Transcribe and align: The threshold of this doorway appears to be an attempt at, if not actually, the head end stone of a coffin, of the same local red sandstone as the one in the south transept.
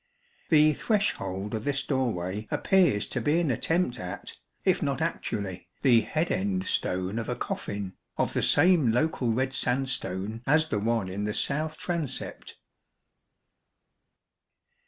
The 0.49 0.73
threshold 0.73 1.53
of 1.53 1.63
this 1.63 1.83
doorway 1.83 2.47
appears 2.49 3.05
to 3.05 3.21
be 3.21 3.39
an 3.39 3.51
attempt 3.51 3.99
at, 3.99 4.33
if 4.65 4.81
not 4.81 4.99
actually, 4.99 5.67
the 5.83 6.01
head 6.01 6.31
end 6.31 6.65
stone 6.65 7.19
of 7.19 7.29
a 7.29 7.35
coffin, 7.35 7.93
of 8.17 8.33
the 8.33 8.41
same 8.41 8.91
local 8.91 9.31
red 9.31 9.53
sandstone 9.53 10.41
as 10.47 10.69
the 10.69 10.79
one 10.79 11.07
in 11.07 11.25
the 11.25 11.35
south 11.35 11.77
transept. 11.77 12.57